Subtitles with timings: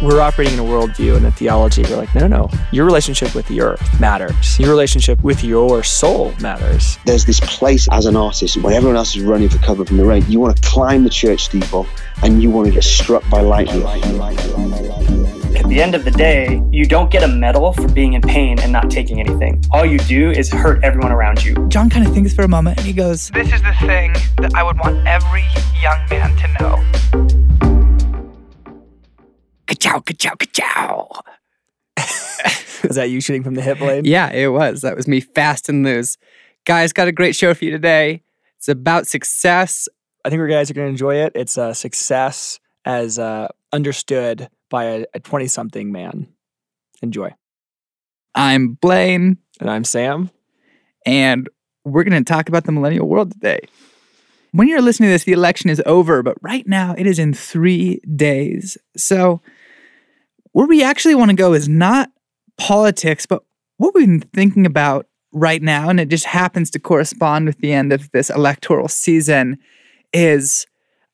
[0.00, 1.82] we're operating in a worldview and a theology.
[1.82, 2.50] We're like, no, no, no.
[2.72, 4.58] Your relationship with the earth matters.
[4.58, 6.98] Your relationship with your soul matters.
[7.04, 10.04] There's this place as an artist when everyone else is running for cover from the
[10.04, 10.24] rain.
[10.28, 11.86] You want to climb the church steeple
[12.22, 13.82] and you want to get struck by lightning.
[15.56, 18.60] At the end of the day, you don't get a medal for being in pain
[18.60, 19.62] and not taking anything.
[19.72, 21.54] All you do is hurt everyone around you.
[21.68, 24.54] John kind of thinks for a moment and he goes, This is the thing that
[24.54, 25.44] I would want every
[25.82, 27.27] young man to know.
[29.68, 31.08] Ka-chow, ka-chow, ka-chow.
[32.84, 34.06] Is that you shooting from the hip blade?
[34.06, 34.82] Yeah, it was.
[34.82, 36.16] That was me fast and loose.
[36.64, 38.22] Guys, got a great show for you today.
[38.56, 39.88] It's about success.
[40.24, 41.32] I think you guys are going to enjoy it.
[41.34, 46.28] It's a success as uh, understood by a 20 something man.
[47.02, 47.34] Enjoy.
[48.34, 50.30] I'm Blaine, And I'm Sam.
[51.06, 51.48] and
[51.84, 53.60] we're going to talk about the millennial world today.
[54.52, 57.32] When you're listening to this, the election is over, but right now it is in
[57.34, 58.76] three days.
[58.96, 59.40] So,
[60.52, 62.10] where we actually want to go is not
[62.56, 63.42] politics, but
[63.76, 67.72] what we've been thinking about right now, and it just happens to correspond with the
[67.72, 69.58] end of this electoral season,
[70.12, 70.66] is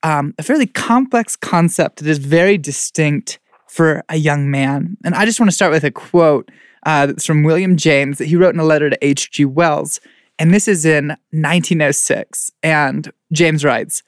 [0.02, 4.96] um, a fairly complex concept that is very distinct for a young man.
[5.04, 6.50] And I just want to start with a quote
[6.86, 9.46] uh, that's from William James that he wrote in a letter to H.G.
[9.46, 10.00] Wells.
[10.38, 12.50] And this is in 1906.
[12.62, 14.02] And James writes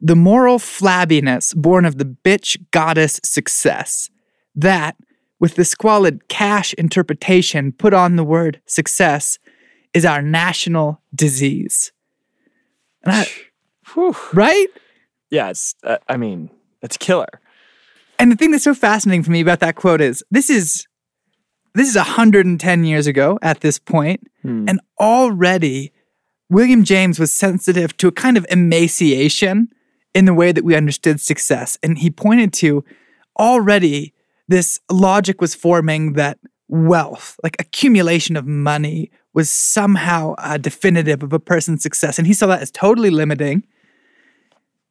[0.00, 4.10] The moral flabbiness born of the bitch goddess success,
[4.58, 4.96] that,
[5.40, 9.38] with the squalid cash interpretation put on the word success,
[9.94, 11.92] is our national disease.
[13.04, 13.26] And I,
[13.94, 14.14] Whew.
[14.34, 14.66] right?
[15.30, 15.52] Yeah,
[15.84, 16.50] uh, I mean,
[16.82, 17.40] it's killer.
[18.18, 20.86] And the thing that's so fascinating for me about that quote is this is
[21.74, 24.64] this is 110 years ago at this point, Hmm.
[24.68, 25.92] and already
[26.50, 29.68] William James was sensitive to a kind of emaciation
[30.14, 31.78] in the way that we understood success.
[31.82, 32.84] And he pointed to
[33.38, 34.14] already
[34.48, 41.32] this logic was forming that wealth, like accumulation of money, was somehow uh, definitive of
[41.32, 42.18] a person's success.
[42.18, 43.64] And he saw that as totally limiting.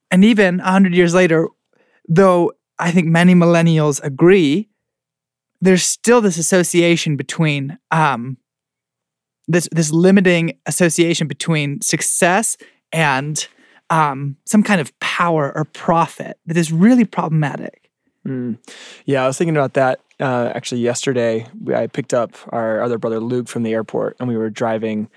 [0.10, 1.48] And even 100 years later,
[2.08, 4.70] though I think many millennials agree,
[5.60, 8.38] there's still this association between um,
[9.48, 12.58] this this limiting association between success
[12.92, 13.48] and
[13.90, 17.87] um, some kind of power or profit that is really problematic.
[18.28, 18.58] Mm.
[19.06, 21.48] Yeah, I was thinking about that uh, actually yesterday.
[21.64, 25.10] We, I picked up our other brother Luke from the airport, and we were driving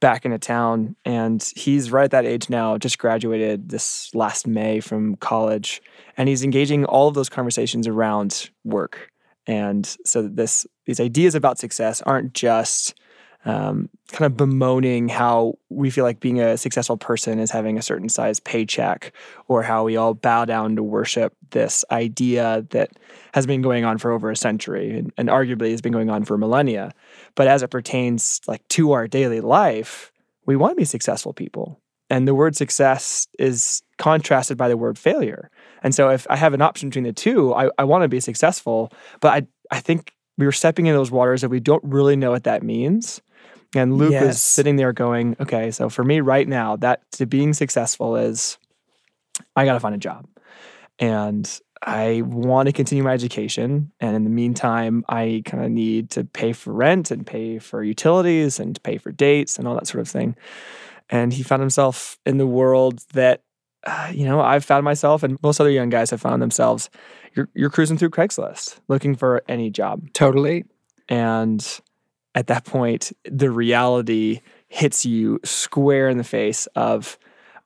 [0.00, 0.96] back into town.
[1.04, 5.80] And he's right at that age now, just graduated this last May from college,
[6.16, 9.12] and he's engaging all of those conversations around work.
[9.46, 12.94] And so this these ideas about success aren't just
[13.46, 17.82] um, kind of bemoaning how we feel like being a successful person is having a
[17.82, 19.12] certain size paycheck,
[19.48, 22.90] or how we all bow down to worship this idea that
[23.32, 26.24] has been going on for over a century and, and arguably has been going on
[26.24, 26.92] for millennia.
[27.36, 30.12] But as it pertains like to our daily life,
[30.44, 31.80] we want to be successful people.
[32.10, 35.50] And the word success is contrasted by the word failure.
[35.82, 38.20] And so if I have an option between the two, I, I want to be
[38.20, 39.46] successful, but I,
[39.76, 42.62] I think we were stepping into those waters that we don't really know what that
[42.62, 43.20] means.
[43.76, 44.42] And Luke was Yes.
[44.42, 48.58] sitting there going, okay, so for me right now, that to being successful is
[49.54, 50.26] I got to find a job.
[50.98, 53.92] And I want to continue my education.
[54.00, 57.84] And in the meantime, I kind of need to pay for rent and pay for
[57.84, 60.36] utilities and pay for dates and all that sort of thing.
[61.10, 63.42] And he found himself in the world that,
[63.84, 66.88] uh, you know, I've found myself and most other young guys have found themselves.
[67.34, 70.12] You're, you're cruising through Craigslist looking for any job.
[70.14, 70.64] Totally.
[71.10, 71.64] And
[72.36, 77.18] at that point, the reality hits you square in the face of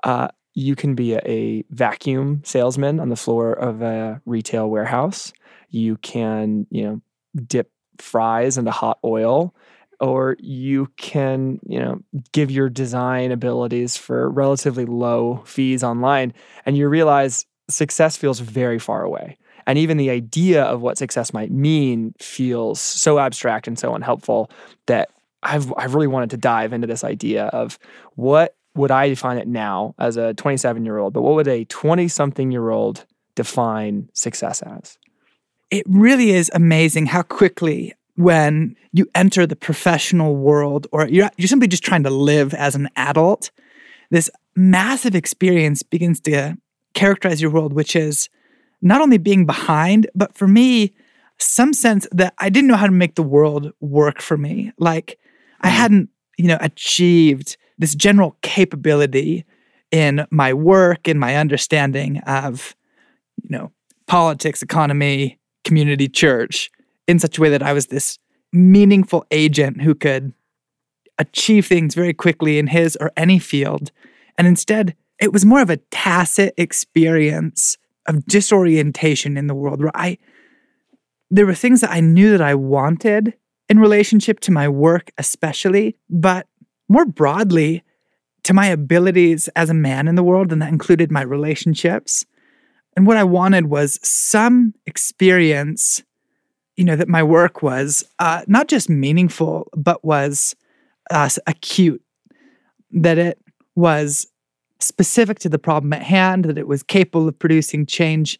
[0.04, 5.32] uh, you can be a, a vacuum salesman on the floor of a retail warehouse.
[5.70, 7.00] You can, you know,
[7.46, 9.54] dip fries into hot oil,
[9.98, 12.00] or you can, you know,
[12.32, 16.32] give your design abilities for relatively low fees online.
[16.64, 19.36] And you realize success feels very far away.
[19.70, 24.50] And even the idea of what success might mean feels so abstract and so unhelpful
[24.86, 25.10] that
[25.44, 27.78] I've I've really wanted to dive into this idea of
[28.16, 31.66] what would I define it now as a 27 year old, but what would a
[31.66, 33.06] 20 something year old
[33.36, 34.98] define success as?
[35.70, 41.46] It really is amazing how quickly when you enter the professional world or you're, you're
[41.46, 43.52] simply just trying to live as an adult,
[44.10, 46.56] this massive experience begins to
[46.92, 48.28] characterize your world, which is
[48.82, 50.94] not only being behind, but for me,
[51.38, 54.72] some sense that I didn't know how to make the world work for me.
[54.78, 55.18] Like
[55.60, 55.72] I mm.
[55.72, 59.44] hadn't, you know, achieved this general capability
[59.90, 62.76] in my work and my understanding of,
[63.42, 63.72] you know,
[64.06, 66.70] politics, economy, community church
[67.08, 68.18] in such a way that I was this
[68.52, 70.32] meaningful agent who could
[71.18, 73.92] achieve things very quickly in his or any field.
[74.38, 77.76] And instead, it was more of a tacit experience
[78.10, 80.18] of disorientation in the world where I
[81.30, 83.34] there were things that I knew that I wanted
[83.68, 86.48] in relationship to my work especially, but
[86.88, 87.84] more broadly
[88.42, 92.26] to my abilities as a man in the world and that included my relationships.
[92.96, 96.02] And what I wanted was some experience
[96.80, 100.56] you know that my work was uh, not just meaningful but was
[101.10, 102.02] uh, acute
[102.90, 103.38] that it
[103.74, 104.26] was
[104.82, 108.38] specific to the problem at hand that it was capable of producing change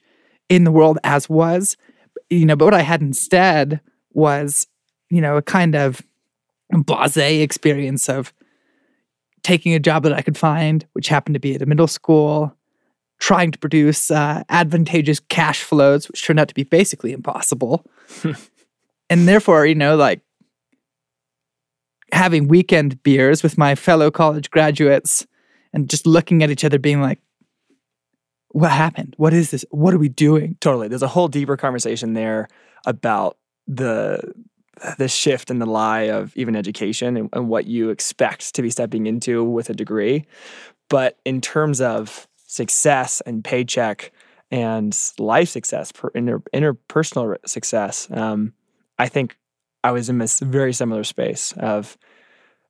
[0.48, 1.76] in the world as was.
[2.28, 3.80] You know but what i had instead
[4.12, 4.66] was
[5.08, 6.02] you know a kind of
[6.72, 8.32] blasé experience of
[9.42, 12.54] taking a job that i could find which happened to be at a middle school
[13.18, 17.84] trying to produce uh, advantageous cash flows which turned out to be basically impossible.
[19.12, 20.20] And therefore you know like
[22.12, 25.26] having weekend beers with my fellow college graduates
[25.72, 27.20] and just looking at each other being like
[28.52, 30.88] what happened what is this what are we doing Totally.
[30.88, 32.48] There's a whole deeper conversation there
[32.86, 33.36] about
[33.66, 34.34] the
[34.98, 38.70] the shift and the lie of even education and, and what you expect to be
[38.70, 40.24] stepping into with a degree.
[40.88, 44.12] But in terms of success and paycheck
[44.50, 48.54] and life success, per, inter, interpersonal success, um,
[48.98, 49.36] I think
[49.84, 51.98] I was in this very similar space of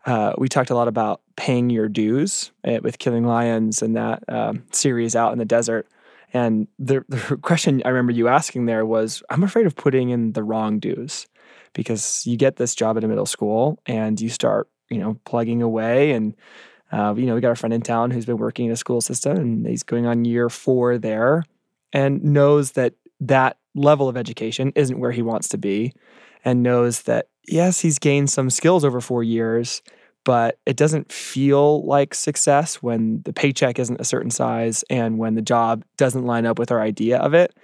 [0.07, 4.23] uh, we talked a lot about paying your dues uh, with Killing Lions and that
[4.29, 5.87] um, series out in the desert.
[6.33, 10.33] And the, the question I remember you asking there was, I'm afraid of putting in
[10.33, 11.27] the wrong dues
[11.73, 15.63] because you get this job at a middle school and you start, you know, plugging
[15.63, 16.13] away.
[16.13, 16.35] And,
[16.91, 19.01] uh, you know, we got a friend in town who's been working in a school
[19.01, 21.45] system and he's going on year four there
[21.93, 25.93] and knows that that level of education isn't where he wants to be
[26.45, 29.83] and knows that, yes, he's gained some skills over four years,
[30.25, 35.35] but it doesn't feel like success when the paycheck isn't a certain size and when
[35.35, 37.55] the job doesn't line up with our idea of it.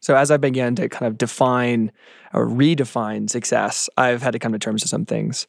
[0.00, 1.90] So as I began to kind of define
[2.32, 5.46] or redefine success, I've had to come to terms with some things.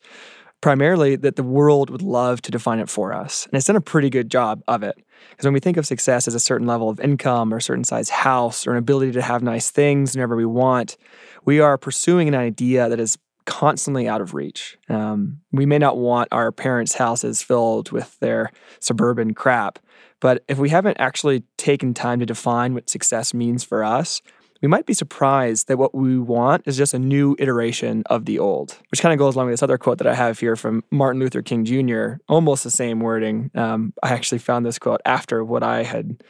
[0.61, 3.45] Primarily that the world would love to define it for us.
[3.45, 4.95] And it's done a pretty good job of it.
[5.29, 7.83] Because when we think of success as a certain level of income or a certain
[7.83, 10.97] size house or an ability to have nice things whenever we want,
[11.45, 14.77] we are pursuing an idea that is constantly out of reach.
[14.89, 19.79] Um, we may not want our parents' houses filled with their suburban crap,
[20.19, 24.21] but if we haven't actually taken time to define what success means for us,
[24.61, 28.39] we might be surprised that what we want is just a new iteration of the
[28.39, 30.83] old, which kind of goes along with this other quote that I have here from
[30.91, 33.51] Martin Luther King Jr., almost the same wording.
[33.55, 36.21] Um, I actually found this quote after what I had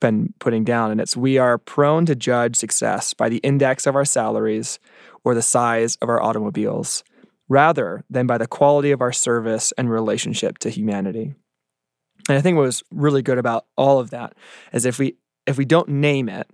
[0.00, 3.96] been putting down, and it's We are prone to judge success by the index of
[3.96, 4.78] our salaries
[5.24, 7.02] or the size of our automobiles,
[7.48, 11.34] rather than by the quality of our service and relationship to humanity.
[12.28, 14.34] And I think what was really good about all of that
[14.72, 15.16] is if we
[15.46, 16.48] if we don't name it,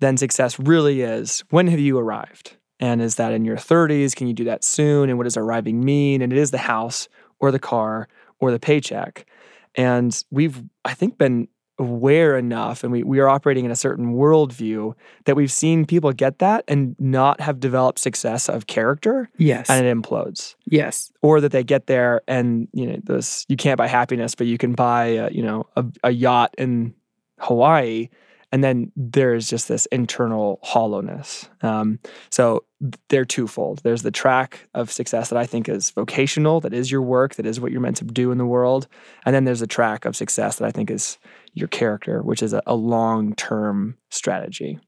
[0.00, 2.56] then success really is when have you arrived?
[2.80, 4.14] And is that in your 30s?
[4.14, 5.08] Can you do that soon?
[5.08, 6.22] And what does arriving mean?
[6.22, 7.08] And it is the house
[7.38, 8.08] or the car
[8.40, 9.26] or the paycheck.
[9.74, 11.48] And we've, I think, been
[11.78, 14.94] aware enough and we, we are operating in a certain worldview
[15.24, 19.84] that we've seen people get that and not have developed success of character yes and
[19.84, 23.88] it implodes yes or that they get there and you know this you can't buy
[23.88, 26.94] happiness but you can buy a, you know a, a yacht in
[27.40, 28.08] hawaii
[28.54, 31.48] and then there's just this internal hollowness.
[31.62, 31.98] Um,
[32.30, 32.64] so
[33.08, 33.80] they're twofold.
[33.82, 37.46] There's the track of success that i think is vocational that is your work that
[37.46, 38.86] is what you're meant to do in the world.
[39.26, 41.18] And then there's a track of success that i think is
[41.54, 44.78] your character which is a, a long-term strategy.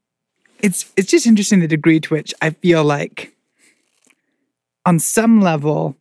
[0.61, 3.35] It's it's just interesting the degree to which I feel like
[4.85, 5.96] on some level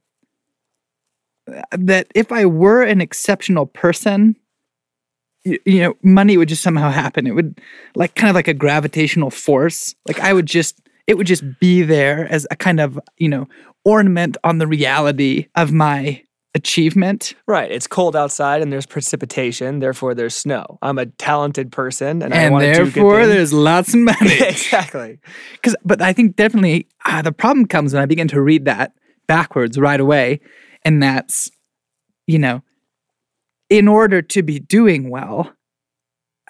[1.52, 4.36] uh, that if I were an exceptional person,
[5.46, 7.28] you, know, money would just somehow happen.
[7.28, 7.62] It would
[7.96, 9.96] like kind of like a gravitational force.
[10.08, 13.48] Like I would just it would just be there as a kind of, you know,
[13.84, 16.22] ornament on the reality of my
[16.56, 17.36] achievement.
[17.48, 17.70] Right.
[17.70, 20.80] It's cold outside and there's precipitation, therefore there's snow.
[20.82, 24.00] I'm a talented person and, I and want to do good therefore there's lots of
[24.00, 24.40] money.
[24.42, 25.20] exactly.
[25.54, 28.94] Because, but I think definitely uh, the problem comes when I begin to read that
[29.28, 30.40] backwards right away,
[30.84, 31.50] and that's,
[32.28, 32.62] you know,
[33.70, 35.52] in order to be doing well,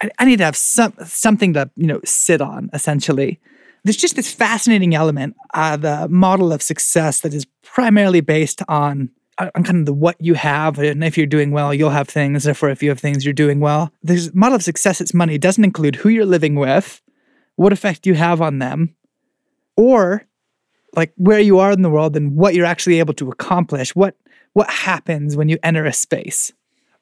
[0.01, 2.69] I, I need to have some something to you know sit on.
[2.73, 3.39] Essentially,
[3.83, 9.09] there's just this fascinating element, uh, the model of success that is primarily based on
[9.37, 12.43] on kind of the what you have, and if you're doing well, you'll have things.
[12.45, 13.91] Therefore, if you have things, you're doing well.
[14.01, 15.01] There's model of success.
[15.01, 15.37] It's money.
[15.37, 17.01] Doesn't include who you're living with,
[17.55, 18.95] what effect you have on them,
[19.75, 20.25] or
[20.95, 23.95] like where you are in the world and what you're actually able to accomplish.
[23.95, 24.15] What
[24.53, 26.53] what happens when you enter a space?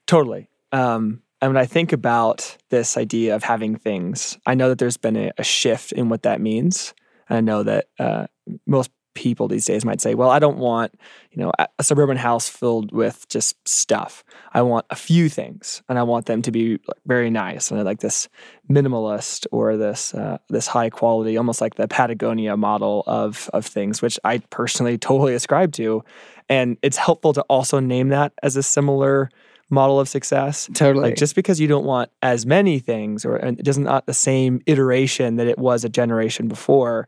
[0.07, 0.49] Totally.
[0.71, 4.97] Um, and when I think about this idea of having things, I know that there's
[4.97, 6.93] been a, a shift in what that means.
[7.27, 8.27] And I know that uh,
[8.65, 10.93] most people these days might say, well, I don't want,
[11.31, 14.23] you know, a suburban house filled with just stuff.
[14.53, 17.71] I want a few things and I want them to be very nice.
[17.71, 18.27] And like this
[18.69, 24.01] minimalist or this uh, this high quality, almost like the Patagonia model of of things,
[24.01, 26.03] which I personally totally ascribe to.
[26.49, 29.29] And it's helpful to also name that as a similar
[29.73, 30.69] model of success.
[30.73, 31.09] Totally.
[31.09, 34.13] Like just because you don't want as many things or and it doesn't not the
[34.13, 37.07] same iteration that it was a generation before,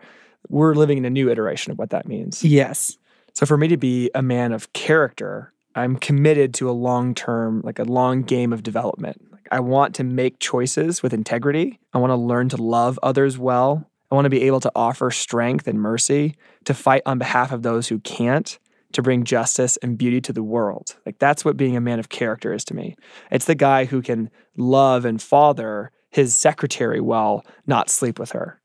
[0.50, 2.44] we're living in a new iteration of what that means.
[2.44, 2.98] yes.
[3.34, 7.62] So for me to be a man of character, I'm committed to a long term,
[7.66, 9.22] like a long game of development.
[9.30, 11.80] Like I want to make choices with integrity.
[11.94, 13.90] I want to learn to love others well.
[14.10, 17.64] I want to be able to offer strength and mercy, to fight on behalf of
[17.64, 18.58] those who can't,
[18.96, 20.96] to bring justice and beauty to the world.
[21.06, 22.96] Like that's what being a man of character is to me.
[23.32, 28.60] It's the guy who can love and father his secretary well, not sleep with her.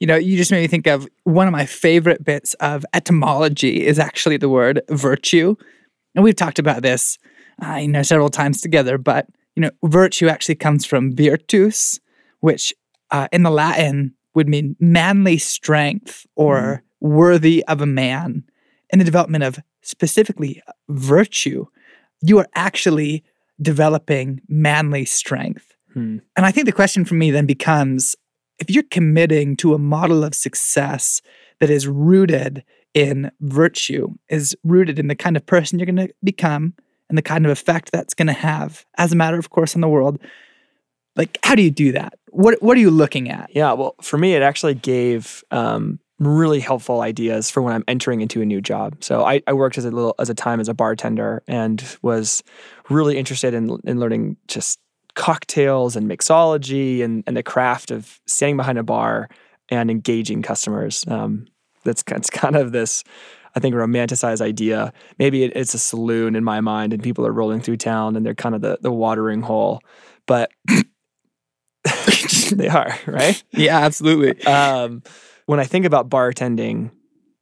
[0.00, 3.86] You know, you just made me think of one of my favorite bits of etymology
[3.86, 5.54] is actually the word virtue.
[6.16, 7.18] And we've talked about this,
[7.64, 12.00] uh, you know, several times together, but, you know, virtue actually comes from virtus,
[12.40, 12.74] which
[13.12, 18.42] uh, in the Latin would mean manly strength or worthy of a man.
[18.92, 21.66] In the development of specifically virtue,
[22.20, 23.24] you are actually
[23.60, 25.74] developing manly strength.
[25.94, 26.18] Hmm.
[26.36, 28.14] And I think the question for me then becomes
[28.58, 31.20] if you're committing to a model of success
[31.60, 36.14] that is rooted in virtue, is rooted in the kind of person you're going to
[36.22, 36.74] become
[37.08, 39.80] and the kind of effect that's going to have as a matter of course on
[39.80, 40.18] the world,
[41.16, 42.14] like how do you do that?
[42.30, 43.50] What what are you looking at?
[43.54, 48.20] Yeah, well, for me, it actually gave um, really helpful ideas for when I'm entering
[48.20, 48.96] into a new job.
[49.00, 52.42] So I, I worked as a little as a time as a bartender and was
[52.88, 54.78] really interested in in learning just
[55.14, 59.28] cocktails and mixology and and the craft of standing behind a bar
[59.68, 61.04] and engaging customers.
[61.08, 61.46] Um,
[61.84, 63.04] that's it's kind of this.
[63.54, 64.94] I think romanticized idea.
[65.18, 68.24] Maybe it, it's a saloon in my mind, and people are rolling through town, and
[68.24, 69.80] they're kind of the the watering hole.
[70.26, 70.52] But
[72.52, 73.42] they are right.
[73.50, 74.42] Yeah, absolutely.
[74.44, 75.02] Um,
[75.46, 76.90] when I think about bartending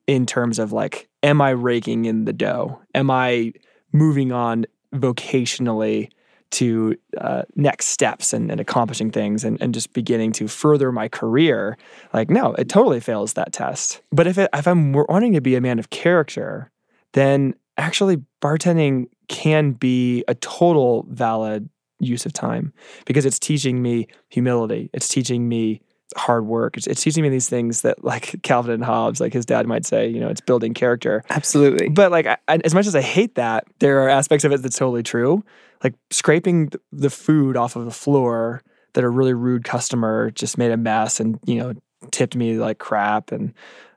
[0.06, 2.80] in terms of like, am I raking in the dough?
[2.94, 3.52] Am I
[3.92, 6.10] moving on vocationally
[6.52, 11.08] to uh, next steps and, and accomplishing things and, and just beginning to further my
[11.08, 11.78] career?
[12.12, 14.02] Like, no, it totally fails that test.
[14.10, 16.70] But if, it, if I'm wanting to be a man of character,
[17.12, 21.68] then actually bartending can be a total valid
[22.00, 22.72] use of time
[23.04, 24.90] because it's teaching me humility.
[24.92, 25.82] It's teaching me
[26.16, 26.76] hard work.
[26.76, 29.84] It's, it's teaching me these things that, like Calvin and Hobbes, like his dad might
[29.86, 31.22] say, you know, it's building character.
[31.30, 31.88] Absolutely.
[31.88, 34.62] But like, I, I- as much as I hate that, there are aspects of it
[34.62, 35.44] that's totally true.
[35.82, 38.62] Like scraping the food off of the floor
[38.94, 41.74] that a really rude customer just made a mess and you know
[42.10, 43.54] tipped me like crap and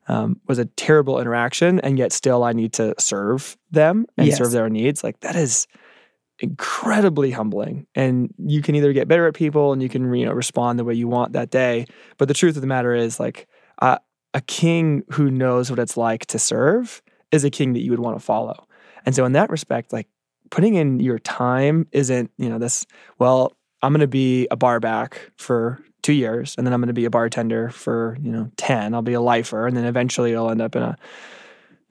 [0.08, 1.80] um, was a terrible interaction.
[1.80, 4.38] And yet still, I need to serve them and Yes.
[4.38, 5.04] serve their needs.
[5.04, 5.68] Like that is
[6.40, 7.88] incredibly humbling.
[7.96, 10.84] And you can either get better at people and you can you know respond the
[10.84, 11.86] way you want that day.
[12.18, 13.48] But the truth of the matter is like
[13.82, 13.98] uh,
[14.34, 18.00] a king who knows what it's like to serve is a king that you would
[18.00, 18.68] want to follow.
[19.06, 20.08] And so in that respect like
[20.50, 22.86] putting in your time isn't you know this
[23.18, 26.88] well i'm going to be a bar back for two years and then i'm going
[26.88, 30.36] to be a bartender for you know 10 i'll be a lifer and then eventually
[30.36, 30.96] i'll end up in a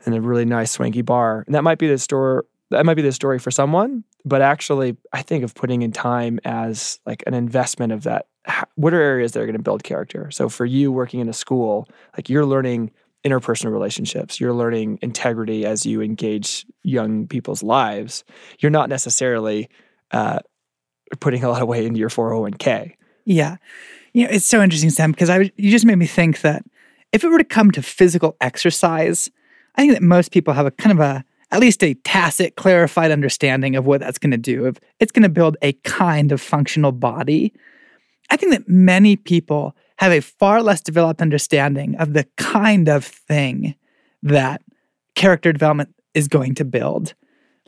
[0.07, 1.45] in a really nice swanky bar.
[1.47, 4.97] And that might be the store that might be the story for someone but actually
[5.13, 8.27] i think of putting in time as like an investment of that
[8.75, 10.31] what are areas that are going to build character?
[10.31, 12.91] So for you working in a school like you're learning
[13.25, 18.25] interpersonal relationships you're learning integrity as you engage young people's lives.
[18.59, 19.69] You're not necessarily
[20.11, 20.41] uh,
[21.21, 23.57] putting a lot of weight into your 401k Yeah.
[24.13, 26.65] You know, it's so interesting, Sam, because I you just made me think that
[27.13, 29.31] if it were to come to physical exercise,
[29.77, 33.11] I think that most people have a kind of a at least a tacit, clarified
[33.11, 34.67] understanding of what that's going to do.
[34.67, 37.53] If it's going to build a kind of functional body,
[38.31, 43.05] I think that many people have a far less developed understanding of the kind of
[43.05, 43.75] thing
[44.23, 44.63] that
[45.15, 47.15] character development is going to build.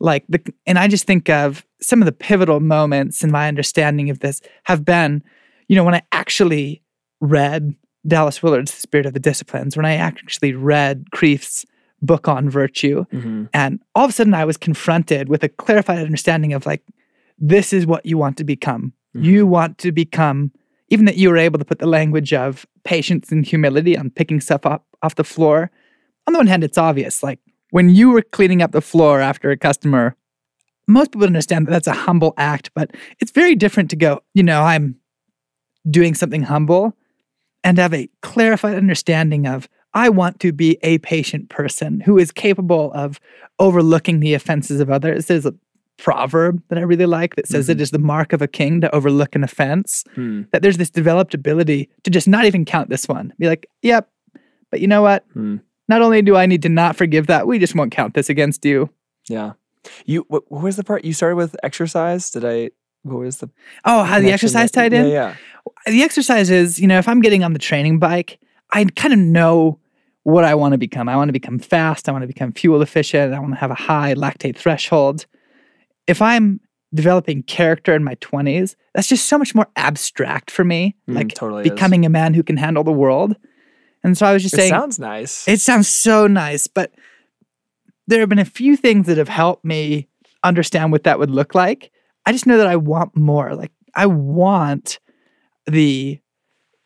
[0.00, 4.08] Like the and I just think of some of the pivotal moments in my understanding
[4.08, 5.22] of this have been,
[5.68, 6.82] you know, when I actually
[7.20, 7.74] read
[8.06, 11.66] Dallas Willard's The Spirit of the Disciplines, when I actually read Kreeft's
[12.04, 13.44] book on virtue, mm-hmm.
[13.52, 16.82] and all of a sudden I was confronted with a clarified understanding of like,
[17.38, 18.92] this is what you want to become.
[19.16, 19.24] Mm-hmm.
[19.24, 20.52] You want to become
[20.88, 24.40] even that you were able to put the language of patience and humility on picking
[24.40, 25.70] stuff up off the floor.
[26.26, 27.22] On the one hand, it's obvious.
[27.22, 30.16] Like when you were cleaning up the floor after a customer,
[30.86, 34.42] most people understand that that's a humble act, but it's very different to go, you
[34.42, 34.96] know, I'm
[35.90, 36.96] doing something humble
[37.62, 42.30] and have a clarified understanding of I want to be a patient person who is
[42.32, 43.20] capable of
[43.58, 45.26] overlooking the offenses of others.
[45.26, 45.54] There's a
[45.96, 47.70] proverb that I really like that says Mhm.
[47.70, 50.02] it is the mark of a king to overlook an offense.
[50.16, 50.42] Hmm.
[50.52, 53.32] That there's this developed ability to just not even count this one.
[53.38, 54.08] Be like, yep,
[54.72, 55.24] but you know what?
[55.32, 55.58] Hmm.
[55.88, 58.64] Not only do I need to not forgive that, we just won't count this against
[58.64, 58.90] you.
[59.28, 59.52] Yeah.
[60.06, 62.30] You what, what was the part you started with exercise?
[62.30, 62.70] Did I
[63.02, 63.50] what was the
[63.84, 65.06] Oh, how the exercise that- tied in?
[65.06, 65.36] Yeah,
[65.86, 65.92] yeah.
[65.92, 68.38] the exercise is, you know, if I'm getting on the training bike,
[68.72, 69.78] I kind of know
[70.24, 71.08] what I want to become.
[71.08, 72.08] I want to become fast.
[72.08, 73.32] I want to become fuel efficient.
[73.32, 75.26] I want to have a high lactate threshold.
[76.06, 76.60] If I'm
[76.94, 80.96] developing character in my 20s, that's just so much more abstract for me.
[81.08, 81.70] Mm, like totally is.
[81.70, 83.36] becoming a man who can handle the world.
[84.02, 85.48] And so I was just It saying, sounds nice.
[85.48, 86.92] it sounds so nice, but
[88.06, 90.08] there have been a few things that have helped me
[90.42, 91.90] understand what that would look like.
[92.26, 93.54] I just know that I want more.
[93.54, 94.98] Like I want
[95.66, 96.18] the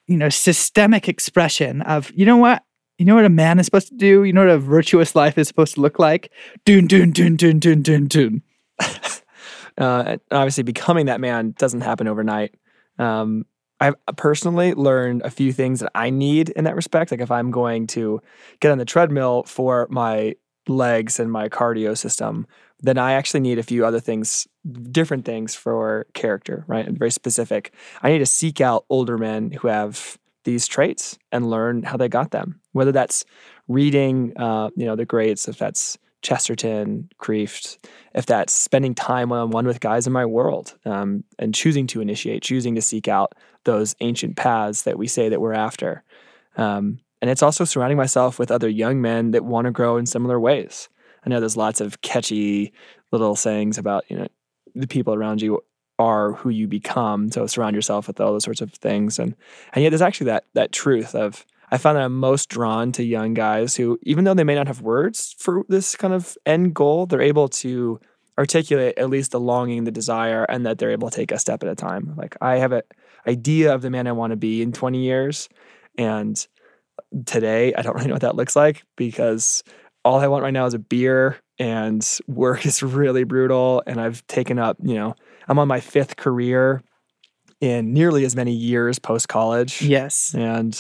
[0.07, 2.63] you know systemic expression of you know what
[2.99, 4.25] you know what a man is supposed to do.
[4.25, 6.33] You know what a virtuous life is supposed to look like.
[6.65, 8.43] Dun dun dun dun dun dun dun.
[9.79, 12.55] uh, obviously becoming that man doesn't happen overnight.
[12.99, 13.47] Um,
[13.81, 17.13] I've personally learned a few things that I need in that respect.
[17.13, 18.21] Like if I'm going to
[18.59, 20.35] get on the treadmill for my
[20.67, 22.47] legs and my cardio system,
[22.81, 24.49] then I actually need a few other things,
[24.91, 26.87] different things for character, right?
[26.87, 27.73] And very specific.
[28.03, 32.09] I need to seek out older men who have these traits and learn how they
[32.09, 32.59] got them.
[32.73, 33.27] Whether that's
[33.69, 37.77] reading, uh, you know, the greats, if that's Chesterton, Kreeft,
[38.15, 41.87] if that's spending time one on one with guys in my world um, and choosing
[41.89, 46.03] to initiate, choosing to seek out those ancient paths that we say that we're after.
[46.57, 50.07] Um, and it's also surrounding myself with other young men that want to grow in
[50.07, 50.89] similar ways.
[51.27, 52.73] I know there's lots of catchy
[53.13, 54.29] little sayings about, you know,
[54.75, 55.63] the people around you
[55.99, 57.31] are who you become.
[57.31, 59.19] So surround yourself with all those sorts of things.
[59.19, 59.35] And
[59.73, 63.05] and yet there's actually that that truth of I found that I'm most drawn to
[63.05, 66.75] young guys who, even though they may not have words for this kind of end
[66.75, 68.01] goal, they're able to
[68.39, 71.63] articulate at least the longing, the desire, and that they're able to take a step
[71.63, 72.15] at a time.
[72.17, 72.83] Like I have an
[73.27, 75.49] idea of the man I want to be in 20 years.
[75.99, 76.47] And
[77.27, 79.63] today, I don't really know what that looks like because
[80.05, 83.83] all I want right now is a beer and work is really brutal.
[83.87, 85.17] And I've taken up, you know,
[85.49, 86.83] I'm on my fifth career
[87.61, 89.83] in nearly as many years post college.
[89.83, 90.35] Yes.
[90.35, 90.79] And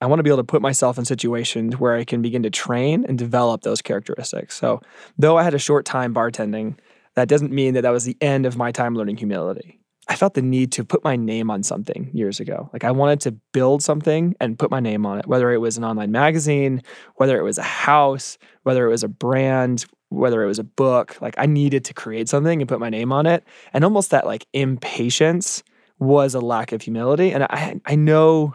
[0.00, 2.50] I want to be able to put myself in situations where I can begin to
[2.50, 4.56] train and develop those characteristics.
[4.56, 4.80] So,
[5.16, 6.78] though I had a short time bartending,
[7.14, 9.80] that doesn't mean that that was the end of my time learning humility.
[10.08, 12.70] I felt the need to put my name on something years ago.
[12.72, 15.76] Like I wanted to build something and put my name on it, whether it was
[15.76, 16.82] an online magazine,
[17.16, 21.20] whether it was a house, whether it was a brand, whether it was a book.
[21.20, 23.42] Like I needed to create something and put my name on it.
[23.72, 25.64] And almost that like impatience
[25.98, 27.32] was a lack of humility.
[27.32, 28.54] And I I know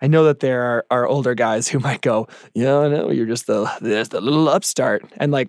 [0.00, 3.46] I know that there are, are older guys who might go, yeah, no, you're just
[3.46, 5.04] the there's the little upstart.
[5.18, 5.48] And like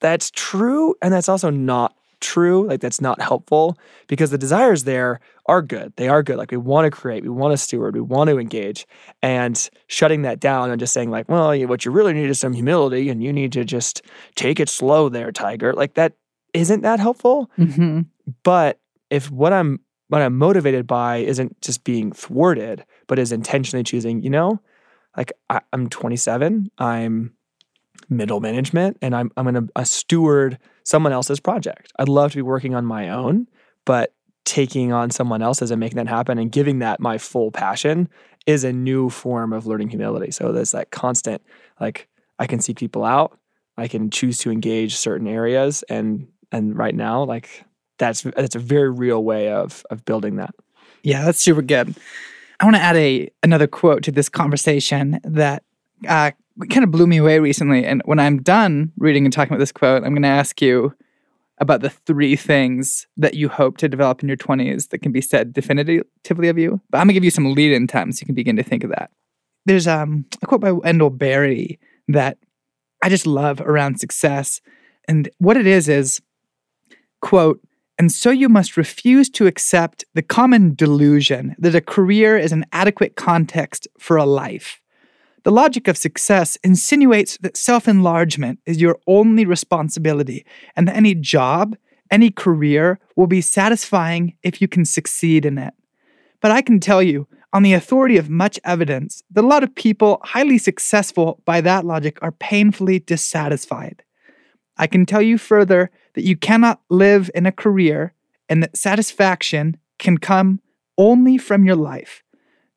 [0.00, 0.96] that's true.
[1.00, 2.66] And that's also not true.
[2.66, 5.92] Like that's not helpful because the desires there are good.
[5.96, 6.36] They are good.
[6.36, 8.86] Like we want to create, we want to steward, we want to engage.
[9.20, 12.54] And shutting that down and just saying, like, well, what you really need is some
[12.54, 14.02] humility and you need to just
[14.36, 15.74] take it slow there, Tiger.
[15.74, 16.14] Like that
[16.54, 17.50] isn't that helpful.
[17.56, 18.00] hmm
[18.42, 18.80] But
[19.10, 24.22] if what I'm what I'm motivated by isn't just being thwarted, but is intentionally choosing,
[24.22, 24.60] you know,
[25.16, 27.32] like I, I'm 27, I'm
[28.08, 31.92] middle management, and I'm I'm gonna a steward someone else's project.
[31.98, 33.48] I'd love to be working on my own,
[33.84, 34.14] but
[34.44, 38.08] taking on someone else's and making that happen and giving that my full passion
[38.46, 40.30] is a new form of learning humility.
[40.30, 41.42] So there's that constant,
[41.80, 43.38] like I can seek people out,
[43.76, 47.64] I can choose to engage certain areas, and and right now, like
[47.98, 50.54] that's that's a very real way of of building that.
[51.02, 51.94] Yeah, that's super good.
[52.60, 55.62] I want to add a another quote to this conversation that
[56.06, 56.32] uh,
[56.70, 57.84] kind of blew me away recently.
[57.84, 60.94] And when I'm done reading and talking about this quote, I'm going to ask you
[61.58, 65.20] about the three things that you hope to develop in your 20s that can be
[65.20, 66.80] said definitively of you.
[66.90, 68.84] But I'm going to give you some lead-in time so you can begin to think
[68.84, 69.10] of that.
[69.64, 72.38] There's um, a quote by Wendell Berry that
[73.02, 74.60] I just love around success,
[75.06, 76.20] and what it is is,
[77.20, 77.60] quote.
[77.98, 82.64] And so you must refuse to accept the common delusion that a career is an
[82.72, 84.81] adequate context for a life.
[85.44, 91.14] The logic of success insinuates that self enlargement is your only responsibility and that any
[91.14, 91.76] job,
[92.10, 95.74] any career will be satisfying if you can succeed in it.
[96.40, 99.74] But I can tell you, on the authority of much evidence, that a lot of
[99.74, 104.02] people highly successful by that logic are painfully dissatisfied.
[104.78, 108.14] I can tell you further that you cannot live in a career
[108.48, 110.60] and that satisfaction can come
[110.96, 112.22] only from your life.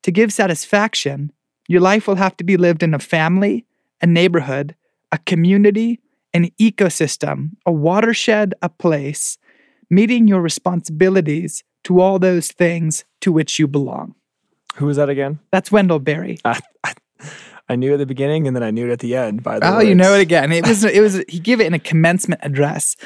[0.02, 1.32] To give satisfaction,
[1.68, 3.64] your life will have to be lived in a family,
[4.00, 4.74] a neighborhood,
[5.12, 6.00] a community,
[6.34, 9.38] an ecosystem, a watershed, a place,
[9.90, 14.14] meeting your responsibilities to all those things to which you belong.
[14.76, 15.38] Who is that again?
[15.50, 16.38] That's Wendell Berry.
[16.44, 16.60] I,
[17.68, 19.42] I knew at the beginning and then I knew it at the end.
[19.42, 19.72] By the way.
[19.72, 20.52] Oh, you know it again.
[20.52, 22.96] It was it was he gave it in a commencement address.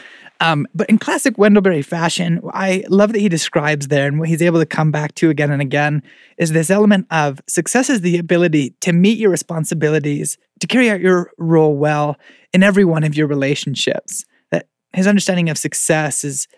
[0.43, 4.29] Um, but in classic Wendell Berry fashion, I love that he describes there and what
[4.29, 6.03] he's able to come back to again and again
[6.39, 11.01] is this element of success is the ability to meet your responsibilities, to carry out
[11.01, 12.17] your role well
[12.55, 14.25] in every one of your relationships.
[14.51, 16.49] That his understanding of success is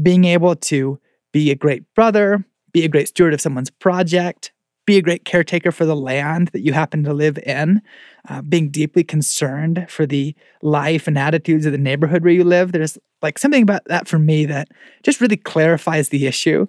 [0.00, 1.00] being able to
[1.32, 4.52] be a great brother, be a great steward of someone's project,
[4.92, 7.80] be a great caretaker for the land that you happen to live in,
[8.28, 12.72] uh, being deeply concerned for the life and attitudes of the neighborhood where you live.
[12.72, 14.68] There's like something about that for me that
[15.02, 16.66] just really clarifies the issue.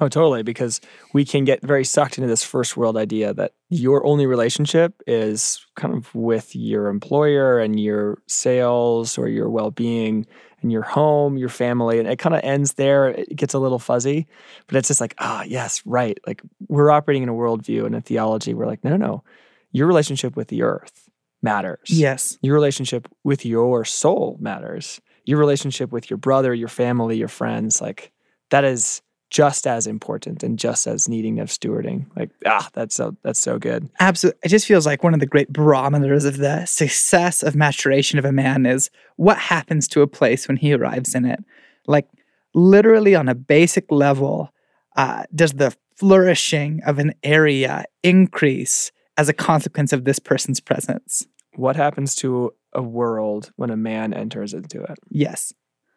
[0.00, 0.44] Oh, totally.
[0.44, 0.80] Because
[1.12, 5.66] we can get very sucked into this first world idea that your only relationship is
[5.74, 10.26] kind of with your employer and your sales or your well being
[10.62, 11.98] and your home, your family.
[11.98, 13.08] And it kind of ends there.
[13.08, 14.26] It gets a little fuzzy,
[14.66, 16.18] but it's just like, ah, yes, right.
[16.26, 18.54] Like we're operating in a worldview and a theology.
[18.54, 19.24] We're like, no, no, no.
[19.72, 21.08] Your relationship with the earth
[21.42, 21.90] matters.
[21.90, 22.38] Yes.
[22.42, 25.00] Your relationship with your soul matters.
[25.24, 28.12] Your relationship with your brother, your family, your friends, like
[28.50, 32.06] that is just as important and just as needing of stewarding.
[32.16, 33.88] Like, ah, that's so that's so good.
[34.00, 34.40] Absolutely.
[34.42, 38.24] It just feels like one of the great barometers of the success of maturation of
[38.24, 41.40] a man is what happens to a place when he arrives in it.
[41.86, 42.08] Like,
[42.54, 44.52] literally on a basic level,
[44.96, 51.26] uh, does the flourishing of an area increase as a consequence of this person's presence?
[51.54, 54.98] What happens to a world when a man enters into it?
[55.10, 55.52] Yes.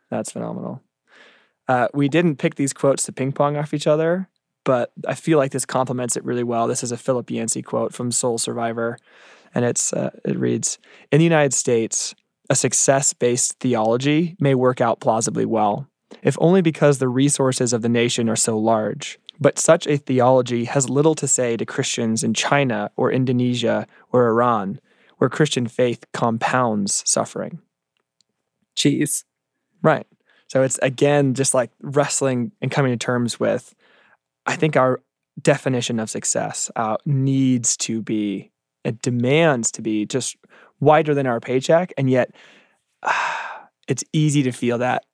[0.09, 0.81] That's phenomenal.
[1.71, 4.27] Uh, we didn't pick these quotes to ping pong off each other,
[4.65, 6.67] but I feel like this complements it really well.
[6.67, 8.97] This is a Philip Yancey quote from Soul Survivor,
[9.55, 10.79] and it's uh, it reads:
[11.13, 12.13] "In the United States,
[12.49, 15.87] a success-based theology may work out plausibly well,
[16.21, 20.65] if only because the resources of the nation are so large." But such a theology
[20.65, 24.81] has little to say to Christians in China or Indonesia or Iran,
[25.19, 27.61] where Christian faith compounds suffering.
[28.75, 29.23] Cheese.
[29.81, 30.05] Right.
[30.51, 33.73] So it's again just like wrestling and coming to terms with,
[34.45, 34.99] I think our
[35.41, 38.51] definition of success uh, needs to be,
[38.83, 40.35] it demands to be just
[40.81, 41.93] wider than our paycheck.
[41.97, 42.35] And yet
[43.01, 43.13] uh,
[43.87, 45.05] it's easy to feel that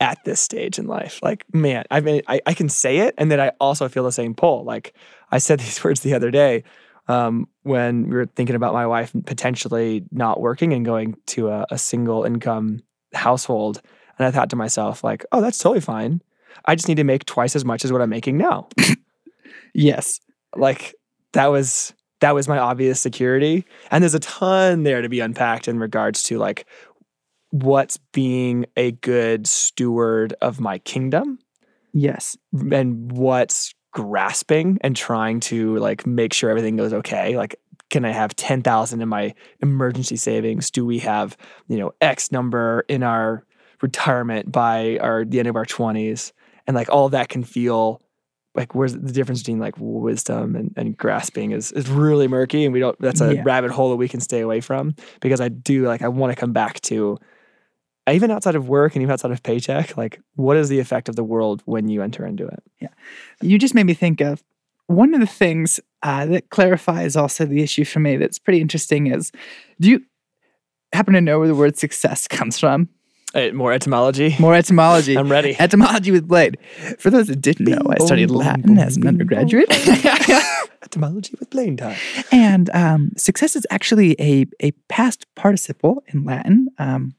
[0.00, 1.20] at this stage in life.
[1.22, 3.14] Like, man, I mean, I, I can say it.
[3.18, 4.64] And then I also feel the same pull.
[4.64, 4.94] Like
[5.30, 6.64] I said these words the other day
[7.08, 11.66] um, when we were thinking about my wife potentially not working and going to a,
[11.70, 12.80] a single income
[13.12, 13.82] household.
[14.18, 16.20] And I thought to myself, like, oh, that's totally fine.
[16.66, 18.68] I just need to make twice as much as what I'm making now.
[19.74, 20.20] Yes.
[20.54, 20.94] like
[21.32, 23.64] that was that was my obvious security.
[23.90, 26.66] And there's a ton there to be unpacked in regards to like
[27.50, 31.38] what's being a good steward of my kingdom
[31.94, 32.36] Yes.
[32.52, 37.36] and what's grasping and trying to like make sure everything goes okay.
[37.36, 37.56] Like
[37.90, 40.70] can I have 10,000 in my emergency savings?
[40.70, 41.36] Do we have,
[41.68, 43.44] you know, X number in our
[43.82, 46.32] retirement by our the end of our 20s?
[46.66, 48.00] And like all that can feel
[48.54, 52.72] like where's the difference between like wisdom and, and grasping is is really murky and
[52.72, 53.42] we don't that's a Yeah.
[53.44, 56.38] rabbit hole that we can stay away from because I do like I want to
[56.38, 57.18] come back to
[58.10, 61.16] even outside of work and even outside of paycheck, like what is the effect of
[61.16, 62.62] the world when you enter into it?
[62.80, 62.88] Yeah.
[63.40, 64.42] You just made me think of
[64.88, 69.06] one of the things uh, that clarifies also the issue for me that's pretty interesting
[69.06, 69.30] is
[69.80, 70.00] do you
[70.92, 72.88] happen to know where the word success comes from?
[73.34, 74.36] Uh, more etymology.
[74.40, 75.16] More etymology.
[75.16, 75.56] I'm ready.
[75.58, 76.58] Etymology with Blade.
[76.98, 79.68] For those that didn't know, I studied Latin as an undergraduate.
[80.82, 81.96] etymology with Blaine time.
[82.30, 86.68] and um, success is actually a, a past participle in Latin.
[86.78, 87.14] Um,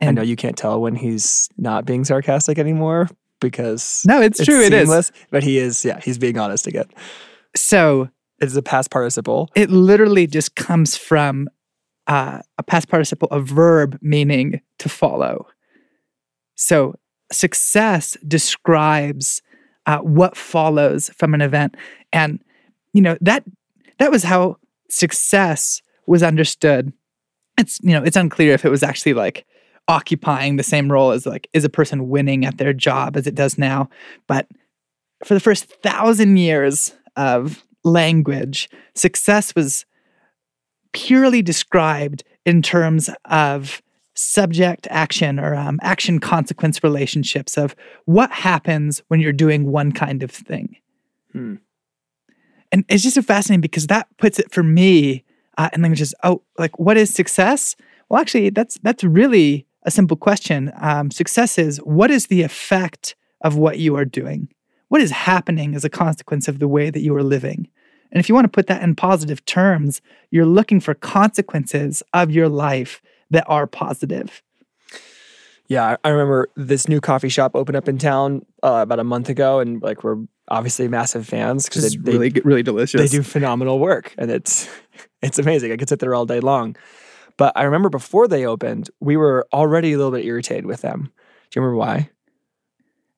[0.00, 3.08] I and know you can't tell when he's not being sarcastic anymore
[3.40, 4.60] because no, it's, true.
[4.60, 5.12] It is.
[5.30, 6.86] But he is, yeah, he's being honest again.
[7.54, 8.08] So
[8.40, 9.50] It's a past participle.
[9.54, 11.48] it literally just comes from
[12.06, 15.46] uh, a past participle, a verb meaning to follow.
[16.54, 16.94] So
[17.32, 19.42] success describes
[19.86, 21.76] uh, what follows from an event,
[22.12, 22.42] and
[22.92, 23.44] you know that
[23.98, 26.92] that was how success was understood.
[27.58, 29.46] It's you know it's unclear if it was actually like
[29.88, 33.34] occupying the same role as like is a person winning at their job as it
[33.34, 33.88] does now,
[34.26, 34.46] but
[35.24, 39.84] for the first thousand years of language, success was
[40.94, 43.82] purely described in terms of
[44.14, 47.74] subject action or um, action consequence relationships of
[48.06, 50.76] what happens when you're doing one kind of thing.
[51.32, 51.56] Hmm.
[52.72, 55.24] And it's just so fascinating because that puts it for me
[55.58, 56.14] uh, in languages.
[56.22, 57.76] Oh, like what is success?
[58.08, 60.72] Well, actually, that's that's really a simple question.
[60.80, 64.48] Um, success is what is the effect of what you are doing?
[64.88, 67.68] What is happening as a consequence of the way that you are living?
[68.14, 70.00] And if you want to put that in positive terms,
[70.30, 74.42] you're looking for consequences of your life that are positive.
[75.66, 79.04] Yeah, I- I remember this new coffee shop opened up in town uh, about a
[79.04, 83.00] month ago, and like we're obviously massive fans because It's they, really, good- really delicious.
[83.00, 84.68] they do phenomenal work, and it's
[85.22, 85.72] it's amazing.
[85.72, 86.76] I could sit there all day long.
[87.36, 91.10] But I remember before they opened, we were already a little bit irritated with them.
[91.50, 92.10] Do you remember why?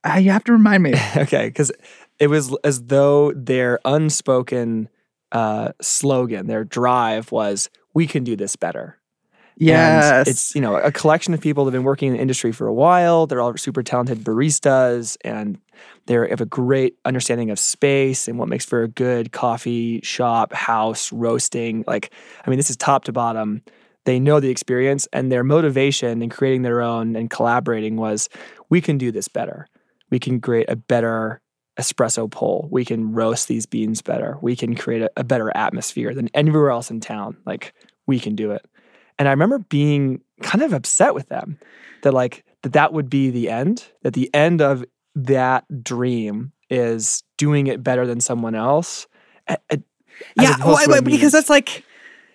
[0.05, 0.95] Uh, you have to remind me.
[1.17, 1.71] okay, because
[2.19, 4.89] it was as though their unspoken
[5.33, 8.99] uh, slogan, their drive was, "We can do this better."
[9.59, 9.65] And
[10.03, 10.29] Yes.
[10.29, 12.67] it's you know a collection of people that have been working in the industry for
[12.67, 13.27] a while.
[13.27, 15.59] They're all super talented baristas, and
[16.07, 20.53] they have a great understanding of space and what makes for a good coffee shop,
[20.53, 21.85] house, roasting.
[21.87, 22.13] Like,
[22.47, 23.63] I mean, this is top to bottom.
[24.05, 28.29] They know the experience, and their motivation in creating their own and collaborating was,
[28.71, 29.67] we can do this better.
[30.11, 31.41] We can create a better
[31.79, 32.69] espresso pull.
[32.71, 34.39] We can roast these beans better.
[34.41, 37.37] We can create a, a better atmosphere than anywhere else in town.
[37.45, 37.75] Like,
[38.07, 38.65] we can do it.
[39.19, 41.59] And I remember being kind of upset with them
[42.03, 44.85] that like that that would be the end, that the end of
[45.15, 49.07] that dream is doing it better than someone else.
[49.49, 49.83] A- a-
[50.39, 51.85] as yeah, well, well, because that's like,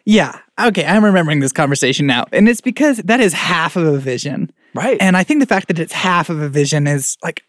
[0.05, 2.25] yeah, okay, I'm remembering this conversation now.
[2.31, 4.51] And it's because that is half of a vision.
[4.75, 4.97] right.
[4.99, 7.43] And I think the fact that it's half of a vision is like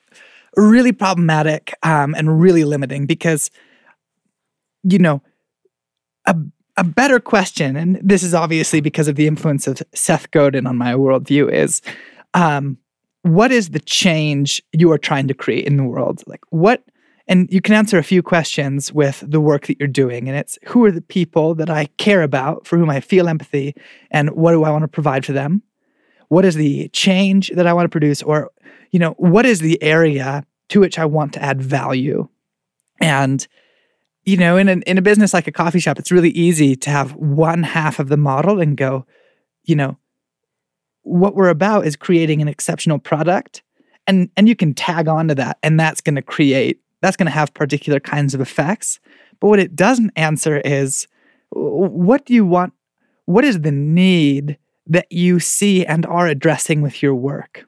[0.56, 3.50] really problematic um, and really limiting because,
[4.82, 5.22] you know,
[6.26, 6.36] a,
[6.76, 10.76] a better question, and this is obviously because of the influence of Seth Godin on
[10.76, 11.82] my worldview, is
[12.34, 12.78] um,
[13.22, 16.22] what is the change you are trying to create in the world?
[16.26, 16.84] Like, what,
[17.28, 20.28] and you can answer a few questions with the work that you're doing.
[20.28, 23.74] And it's who are the people that I care about, for whom I feel empathy,
[24.10, 25.62] and what do I want to provide for them?
[26.32, 28.50] what is the change that I want to produce, or
[28.92, 32.28] you know, what is the area to which I want to add value?
[33.00, 33.46] And
[34.24, 36.90] you know, in a, in a business like a coffee shop, it's really easy to
[36.90, 39.04] have one half of the model and go,
[39.64, 39.98] you know,
[41.02, 43.62] what we're about is creating an exceptional product,
[44.06, 47.26] and and you can tag on to that, and that's going to create that's going
[47.26, 49.00] to have particular kinds of effects.
[49.40, 51.08] But what it doesn't answer is,
[51.50, 52.74] what do you want?
[53.24, 54.58] What is the need?
[54.86, 57.66] that you see and are addressing with your work.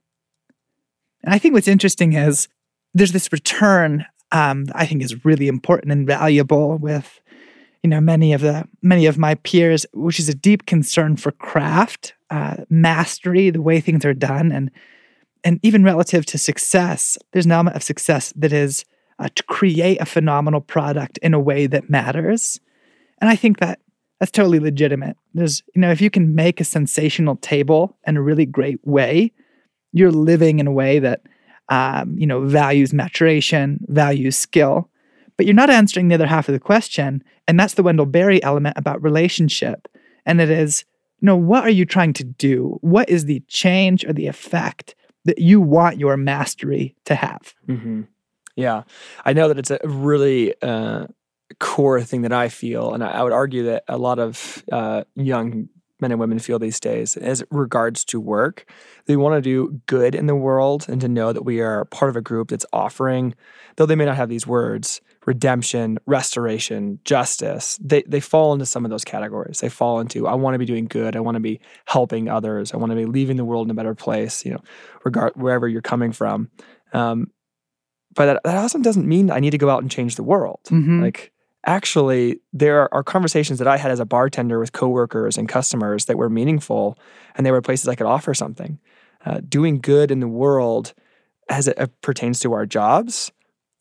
[1.25, 2.49] And I think what's interesting is
[2.93, 7.21] there's this return um, I think is really important and valuable with
[7.83, 11.33] you know many of the many of my peers, which is a deep concern for
[11.33, 14.71] craft, uh, mastery, the way things are done, and
[15.45, 17.17] and even relative to success.
[17.33, 18.85] There's an element of success that is
[19.19, 22.61] uh, to create a phenomenal product in a way that matters,
[23.21, 23.81] and I think that
[24.19, 25.17] that's totally legitimate.
[25.35, 29.33] There's, you know, if you can make a sensational table in a really great way,
[29.95, 31.23] you're living in a way that,
[31.69, 34.91] um, you know, values maturation, values skill,
[35.37, 37.23] but you're not answering the other half of the question.
[37.47, 39.89] And that's the Wendell Berry element about relationship.
[40.27, 40.85] And it is,
[41.21, 42.79] you know, what are you trying to do?
[42.81, 47.55] What is the change or the effect that you want your mastery to have?
[47.67, 48.03] hmm
[48.57, 48.83] Yeah,
[49.25, 51.07] I know that it's a really uh,
[51.61, 55.05] core thing that I feel, and I, I would argue that a lot of uh,
[55.15, 55.69] young
[56.05, 58.71] men and women feel these days, as regards to work,
[59.07, 62.11] they want to do good in the world and to know that we are part
[62.11, 63.35] of a group that's offering,
[63.77, 67.79] though they may not have these words, redemption, restoration, justice.
[67.83, 69.61] They they fall into some of those categories.
[69.61, 71.17] They fall into I want to be doing good.
[71.17, 72.75] I want to be helping others.
[72.75, 74.45] I want to be leaving the world in a better place.
[74.45, 74.63] You know,
[75.07, 76.51] regard wherever you're coming from.
[76.93, 77.31] Um,
[78.15, 80.61] but that, that also doesn't mean I need to go out and change the world.
[80.67, 81.01] Mhm.
[81.03, 81.33] Like
[81.67, 86.17] actually, there are, conversations that I had as a bartender with coworkers and customers that
[86.17, 86.99] were meaningful,
[87.35, 88.79] and they were places I could offer something.
[89.25, 90.93] Uh, doing good in the world
[91.49, 93.33] as it uh, pertains to our jobs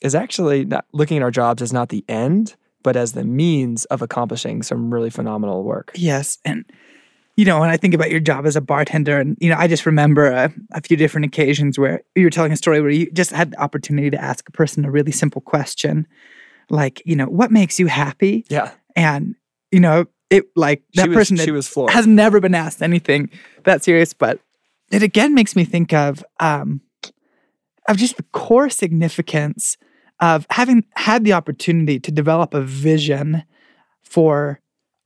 [0.01, 3.85] is actually not looking at our jobs as not the end, but as the means
[3.85, 5.91] of accomplishing some really phenomenal work.
[5.95, 6.37] Yes.
[6.43, 6.65] And,
[7.35, 9.67] you know, when I think about your job as a bartender, and, you know, I
[9.67, 13.09] just remember a, a few different occasions where you were telling a story where you
[13.11, 16.05] just had the opportunity to ask a person a really simple question,
[16.69, 18.45] like, you know, what makes you happy?
[18.49, 19.35] Yeah, And,
[19.71, 21.91] you know, it like that was, person she was floored.
[21.91, 23.29] has never been asked anything
[23.65, 24.39] that serious, but
[24.91, 26.81] it again makes me think of um,
[27.87, 29.77] of just the core significance
[30.19, 33.43] of having had the opportunity to develop a vision
[34.01, 34.59] for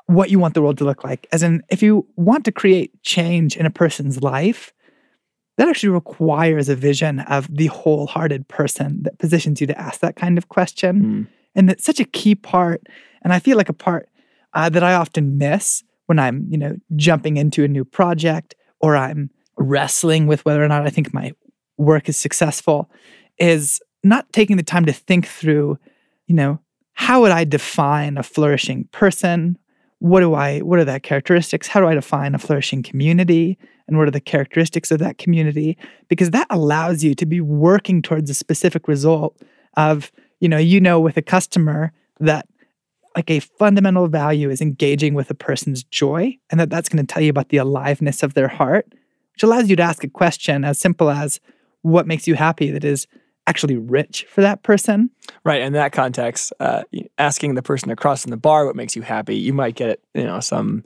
[0.05, 1.27] what you want the world to look like.
[1.31, 4.73] As in, if you want to create change in a person's life,
[5.57, 10.15] that actually requires a vision of the wholehearted person that positions you to ask that
[10.15, 11.01] kind of question.
[11.01, 11.27] Mm.
[11.57, 12.87] And that's such a key part.
[13.23, 14.07] And I feel like a part
[14.53, 18.95] uh, that I often miss when I'm, you know, jumping into a new project or
[18.95, 21.33] I'm wrestling with whether or not I think my
[21.77, 22.89] work is successful
[23.39, 25.77] is not taking the time to think through,
[26.27, 26.59] you know,
[26.93, 29.57] how would I define a flourishing person?
[29.99, 31.67] What do I what are that characteristics?
[31.67, 33.57] How do I define a flourishing community?
[33.87, 35.77] And what are the characteristics of that community?
[36.07, 39.41] Because that allows you to be working towards a specific result
[39.75, 42.47] of, you know, you know with a customer that
[43.15, 47.13] like a fundamental value is engaging with a person's joy and that that's going to
[47.13, 48.87] tell you about the aliveness of their heart
[49.33, 51.39] which allows you to ask a question as simple as
[51.81, 53.07] what makes you happy that is
[53.47, 55.09] actually rich for that person
[55.43, 55.61] Right.
[55.61, 56.83] In that context, uh,
[57.17, 60.23] asking the person across from the bar what makes you happy, you might get you
[60.23, 60.83] know some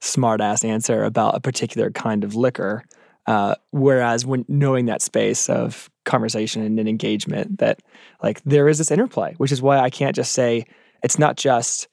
[0.00, 2.84] smart ass answer about a particular kind of liquor.
[3.26, 7.80] Uh, whereas when knowing that space of conversation and an engagement, that
[8.22, 10.64] like there is this interplay, which is why I can't just say
[11.02, 11.88] it's not just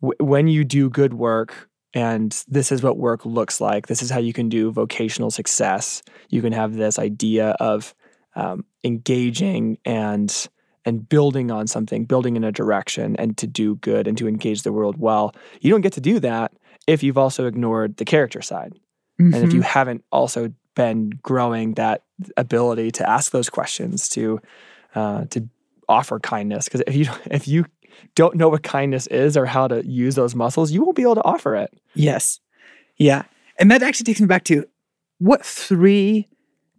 [0.00, 3.86] w- when you do good work and this is what work looks like.
[3.86, 6.02] This is how you can do vocational success.
[6.28, 7.94] You can have this idea of
[8.34, 10.48] um, engaging and
[10.86, 14.62] and building on something, building in a direction, and to do good and to engage
[14.62, 15.34] the world well.
[15.62, 16.52] You don't get to do that
[16.86, 18.74] if you've also ignored the character side,
[19.18, 22.04] and if you haven't also been growing that
[22.36, 24.40] ability to ask those questions, to
[24.94, 25.48] uh, to
[25.88, 26.66] offer kindness.
[26.66, 27.66] Because if you if you
[28.14, 31.14] don't know what kindness is or how to use those muscles, you won't be able
[31.14, 31.72] to offer it.
[31.94, 32.40] Yes.
[32.96, 33.22] Yeah.
[33.58, 34.64] And that actually takes me back to
[35.18, 36.28] what three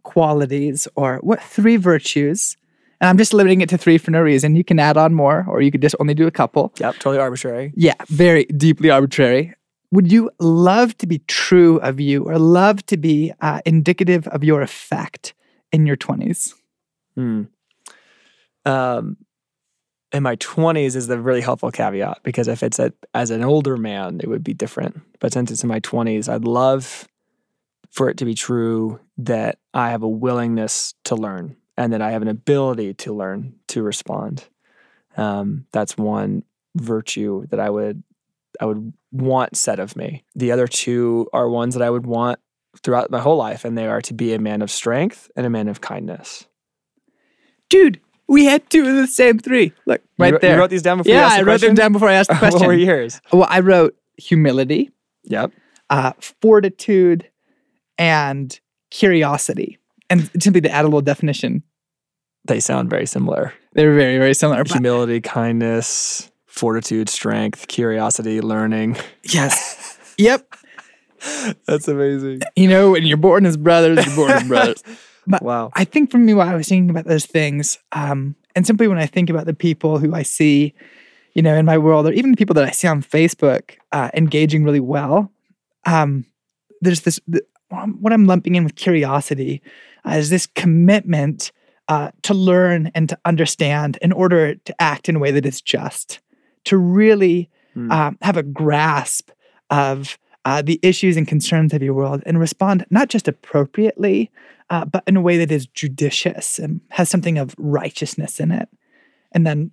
[0.02, 2.56] qualities or what three virtues,
[3.00, 4.56] and I'm just limiting it to three for no reason.
[4.56, 6.72] You can add on more, or you could just only do a couple.
[6.78, 7.72] Yep, totally arbitrary.
[7.74, 9.54] Yeah, very deeply arbitrary.
[9.92, 14.42] Would you love to be true of you or love to be uh, indicative of
[14.42, 15.34] your effect
[15.72, 16.54] in your 20s?
[17.14, 17.44] Hmm.
[18.64, 19.16] Um,
[20.12, 23.76] in my 20s is the really helpful caveat because if it's a, as an older
[23.76, 25.00] man, it would be different.
[25.20, 27.06] But since it's in my 20s, I'd love
[27.90, 32.10] for it to be true that I have a willingness to learn and that I
[32.10, 34.44] have an ability to learn to respond.
[35.16, 36.44] Um, that's one
[36.74, 38.02] virtue that I would
[38.60, 40.24] I would want said of me.
[40.34, 42.38] The other two are ones that I would want
[42.82, 45.50] throughout my whole life, and they are to be a man of strength and a
[45.50, 46.46] man of kindness.
[47.68, 49.72] Dude, we had two of the same three.
[49.86, 50.54] Look, You right wrote- there.
[50.54, 52.30] You wrote these down before you yeah, I the wrote them down before I asked
[52.30, 52.60] the question.
[52.60, 53.20] what were yours?
[53.32, 54.90] Well, I wrote humility,
[55.24, 55.52] Yep.
[55.90, 57.28] uh, fortitude,
[57.98, 58.58] and
[58.90, 59.78] curiosity.
[60.10, 61.62] And simply to add a little definition,
[62.46, 63.52] They sound very similar.
[63.72, 64.62] they're very, very similar.
[64.64, 68.96] Humility, kindness, fortitude, strength, curiosity, learning.
[69.22, 69.92] yes.
[70.18, 70.54] Yep.
[71.66, 72.40] That's amazing.
[72.56, 74.82] You know, when you're born as brothers, you're born as brothers.
[75.26, 75.70] But Wow.
[75.74, 78.96] I think for me, while I was thinking about those things, um, and simply when
[78.96, 80.72] I think about the people who I see,
[81.34, 84.08] you know, in my world, or even the people that I see on Facebook uh,
[84.14, 85.30] engaging really well,
[85.84, 86.24] um,
[86.80, 89.60] there's this, the, what I'm lumping in with curiosity
[90.08, 91.52] uh, is this commitment
[91.88, 95.60] uh, to learn and to understand in order to act in a way that is
[95.60, 96.20] just,
[96.66, 97.92] to really Hmm.
[97.92, 99.30] um, have a grasp
[99.68, 104.30] of uh, the issues and concerns of your world and respond not just appropriately,
[104.70, 108.66] uh, but in a way that is judicious and has something of righteousness in it.
[109.32, 109.72] And then,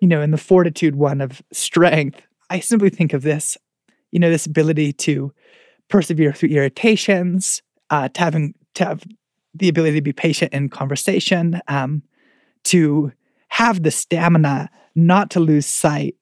[0.00, 3.58] you know, in the fortitude one of strength, I simply think of this,
[4.12, 5.32] you know, this ability to
[5.88, 9.02] persevere through irritations, uh, to having to have
[9.54, 12.02] the ability to be patient in conversation, um,
[12.64, 13.10] to
[13.54, 16.16] have the stamina not to lose sight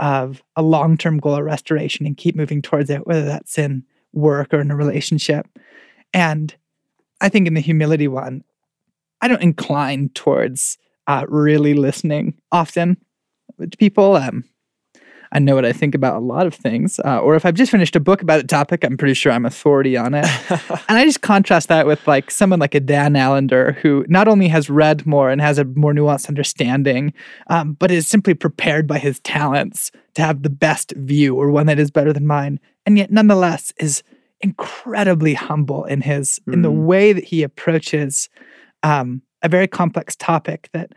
[0.00, 4.52] of a long-term goal of restoration and keep moving towards it, whether that's in work
[4.52, 5.48] or in a relationship.
[6.12, 6.54] And
[7.22, 8.44] I think in the humility one,
[9.22, 10.76] I don't incline towards
[11.06, 12.98] uh, really listening often
[13.58, 14.16] to people.
[14.16, 14.44] Um,
[15.34, 17.72] I know what I think about a lot of things, uh, or if I've just
[17.72, 20.24] finished a book about a topic, I'm pretty sure I'm authority on it.
[20.88, 24.46] and I just contrast that with like someone like a Dan Allender who not only
[24.48, 27.12] has read more and has a more nuanced understanding,
[27.48, 31.66] um, but is simply prepared by his talents to have the best view or one
[31.66, 34.04] that is better than mine, and yet nonetheless is
[34.40, 36.84] incredibly humble in his in the Mm.
[36.84, 38.28] way that he approaches
[38.84, 40.92] um, a very complex topic that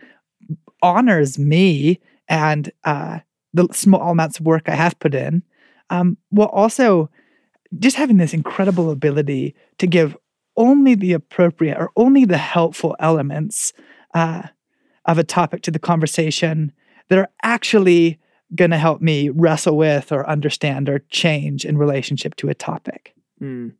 [0.84, 3.20] honors me and uh,
[3.58, 5.44] the small amounts of work I have put in,
[5.90, 7.10] um, while also
[7.78, 10.16] just having this incredible ability to give
[10.56, 13.74] only the appropriate or only the helpful elements
[14.14, 14.44] uh,
[15.06, 16.72] of a topic to the conversation
[17.10, 18.20] that are actually
[18.56, 23.14] going to help me wrestle with or understand or change in relationship to a topic.
[23.42, 23.74] Mm.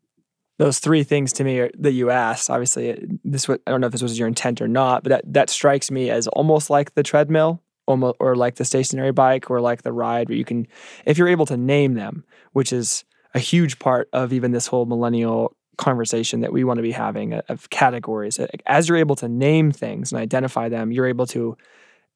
[0.58, 3.88] Those three things to me are, that you asked, obviously, this was, I don't know
[3.88, 6.96] if this was your intent or not, but that, that strikes me as almost like
[6.96, 10.68] the treadmill, almost, or like the stationary bike, or like the ride, where you can,
[11.06, 12.24] if you're able to name them,
[12.54, 16.82] which is a huge part of even this whole millennial conversation that we want to
[16.82, 18.40] be having uh, of categories.
[18.40, 21.56] Uh, As you're able to name things and identify them, you're able to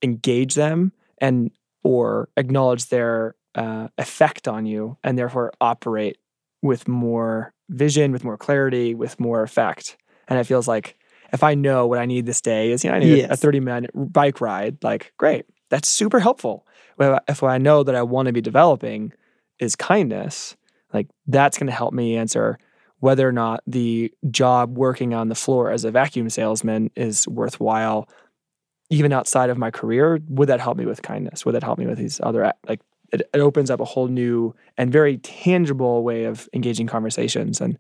[0.02, 1.52] engage them and
[1.84, 6.18] or acknowledge their uh, effect on you, and therefore operate
[6.62, 9.98] with more vision, with more clarity, with more effect.
[10.28, 10.96] And it feels like
[11.34, 13.38] if I know what I need this day is, you know, I need a- a
[13.38, 16.68] 30 minute bike ride, like, great, that's super helpful.
[17.00, 19.14] If I know that I want to be developing
[19.58, 20.56] is kindness,
[20.94, 22.60] like that's going to help me answer
[23.00, 28.08] whether or not the job working on the floor as a vacuum salesman is worthwhile
[28.92, 30.20] even outside of my career.
[30.28, 31.46] Would that help me with kindness?
[31.46, 34.54] Would that help me with these other like it, it opens up a whole new
[34.78, 37.60] and very tangible way of engaging conversations.
[37.62, 37.78] And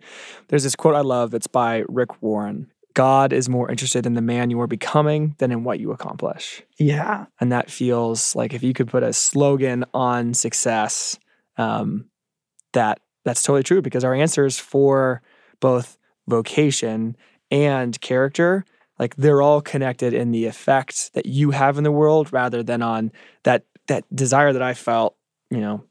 [0.47, 4.21] there's this quote i love that's by rick warren god is more interested in the
[4.21, 7.25] man you are becoming than in what you accomplish Yeah.
[7.39, 11.17] and that feels like if you could put a slogan on success
[11.57, 12.05] um,
[12.73, 15.21] that that's totally true because our answers for
[15.59, 17.15] both vocation
[17.51, 18.65] and character
[18.99, 22.81] like they're all connected in the effect that you have in the world rather than
[22.81, 23.11] on
[23.43, 25.15] that that desire that i felt
[25.49, 25.83] you know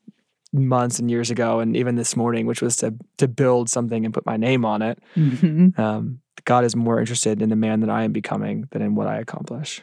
[0.52, 4.12] months and years ago and even this morning which was to to build something and
[4.12, 5.78] put my name on it Mhm.
[5.78, 9.06] um, god is more interested in the man that i am becoming than in what
[9.06, 9.82] i accomplish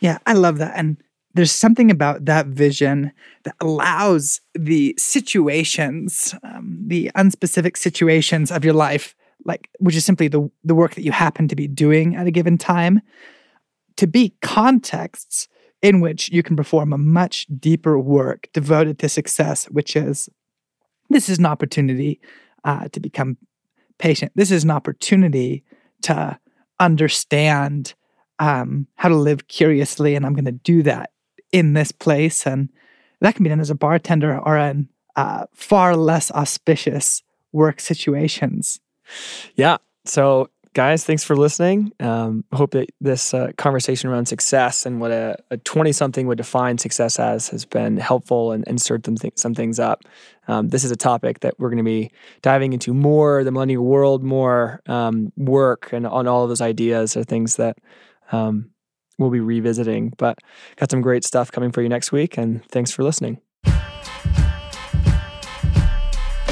[0.00, 0.72] Yeah, I love that.
[0.76, 0.96] And
[1.34, 3.10] there's something about that vision
[3.44, 9.14] that allows the situations, um, the unspecific situations of your life,
[9.44, 12.30] like which is simply the the work that you happen to be doing at a
[12.30, 13.00] given time,
[13.96, 15.48] to be contexts
[15.84, 20.30] in which you can perform a much deeper work devoted to success, which is
[21.10, 22.22] this is an opportunity
[22.64, 23.36] uh, to become
[23.98, 24.32] patient.
[24.34, 25.62] This is an opportunity
[26.00, 26.38] to
[26.80, 27.92] understand
[28.38, 31.10] um, how to live curiously, and I'm going to do that
[31.52, 32.46] in this place.
[32.46, 32.70] And
[33.20, 37.22] that can be done as a bartender or in uh, far less auspicious
[37.52, 38.80] work situations.
[39.54, 39.76] Yeah.
[40.06, 41.92] So, guys, thanks for listening.
[42.00, 46.78] Um, hope that this uh, conversation around success and what a 20 something would define
[46.78, 50.02] success as has been helpful and, and stirred some, th- some things up.
[50.48, 52.10] Um, this is a topic that we're going to be
[52.42, 57.16] diving into more the millennial world, more um, work, and on all of those ideas
[57.16, 57.78] are things that
[58.32, 58.70] um,
[59.18, 60.12] we'll be revisiting.
[60.18, 60.38] But
[60.76, 62.36] got some great stuff coming for you next week.
[62.36, 63.43] And thanks for listening.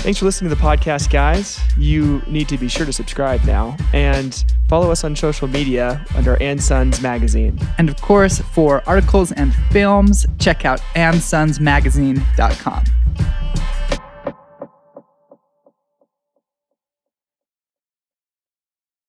[0.03, 1.61] Thanks for listening to the podcast, guys.
[1.79, 6.35] You need to be sure to subscribe now and follow us on social media under
[6.43, 7.57] And Sons Magazine.
[7.79, 12.85] And of course, for articles and films, check out andsonsmagazine.com.